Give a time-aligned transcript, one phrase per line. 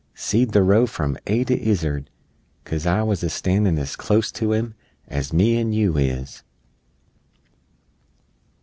[0.15, 2.09] Seed the row from a to izzard
[2.63, 4.73] 'Cause I wuz a standin' as clost to 'em
[5.07, 6.41] As me an' you is!